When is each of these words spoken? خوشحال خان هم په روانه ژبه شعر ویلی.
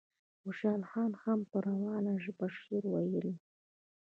خوشحال 0.41 0.81
خان 0.91 1.11
هم 1.23 1.39
په 1.49 1.57
روانه 1.67 2.13
ژبه 2.23 2.47
شعر 2.57 2.83
ویلی. 2.93 3.33